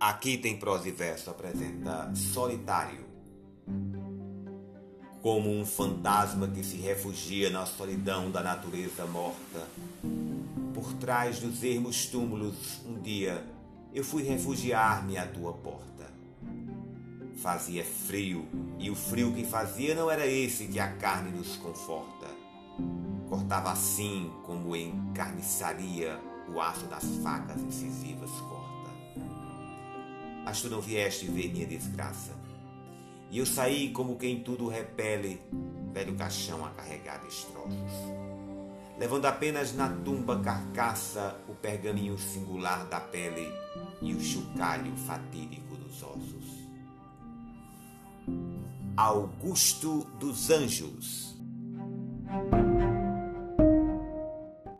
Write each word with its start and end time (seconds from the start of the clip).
Aqui 0.00 0.38
tem 0.38 0.56
prosa 0.56 0.88
e 0.88 0.92
verso 0.92 1.28
apresenta 1.28 2.14
Solitário. 2.14 3.04
Como 5.20 5.50
um 5.50 5.66
fantasma 5.66 6.46
que 6.46 6.62
se 6.62 6.76
refugia 6.76 7.50
na 7.50 7.66
solidão 7.66 8.30
da 8.30 8.40
natureza 8.40 9.04
morta. 9.06 9.66
Por 10.72 10.92
trás 10.94 11.40
dos 11.40 11.64
ermos 11.64 12.06
túmulos, 12.06 12.80
um 12.86 13.02
dia 13.02 13.44
eu 13.92 14.04
fui 14.04 14.22
refugiar-me 14.22 15.18
à 15.18 15.26
tua 15.26 15.52
porta. 15.52 16.06
Fazia 17.42 17.84
frio, 17.84 18.46
e 18.78 18.90
o 18.90 18.94
frio 18.94 19.32
que 19.32 19.44
fazia 19.44 19.96
não 19.96 20.08
era 20.08 20.28
esse 20.28 20.68
que 20.68 20.78
a 20.78 20.92
carne 20.92 21.36
nos 21.36 21.56
conforta. 21.56 22.28
Cortava 23.28 23.72
assim 23.72 24.30
como 24.44 24.76
em 24.76 25.12
carniçaria 25.12 26.20
o 26.54 26.60
aço 26.60 26.86
das 26.86 27.04
facas 27.22 27.60
incisivas 27.60 28.27
mas 30.48 30.62
tu 30.62 30.70
não 30.70 30.80
vieste 30.80 31.26
ver 31.26 31.52
minha 31.52 31.66
desgraça. 31.66 32.32
E 33.30 33.38
eu 33.38 33.44
saí 33.44 33.90
como 33.90 34.16
quem 34.16 34.42
tudo 34.42 34.66
repele, 34.66 35.38
velho 35.92 36.16
caixão 36.16 36.64
a 36.64 36.70
carregar 36.70 37.22
destroços. 37.22 37.92
Levando 38.98 39.26
apenas 39.26 39.74
na 39.74 39.90
tumba 39.90 40.40
carcaça 40.40 41.38
o 41.46 41.54
pergaminho 41.54 42.16
singular 42.16 42.86
da 42.86 42.98
pele 42.98 43.52
e 44.00 44.14
o 44.14 44.20
chocalho 44.22 44.96
fatídico 44.96 45.76
dos 45.76 46.02
ossos. 46.02 46.66
Augusto 48.96 50.06
dos 50.18 50.48
Anjos 50.48 51.37